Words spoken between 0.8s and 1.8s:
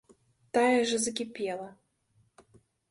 ж і закіпела.